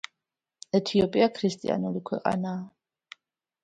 ეთიოპია 0.79 1.29
ქრისტიანული 1.37 2.05
ქვეყანაა. 2.11 2.69